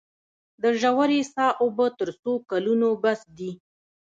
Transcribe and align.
د 0.61 0.63
ژورې 0.81 1.19
څاه 1.33 1.51
اوبه 1.63 1.87
تر 1.99 2.09
څو 2.21 2.31
کلونو 2.49 2.87
بس 3.03 3.19
دي؟ 3.37 3.51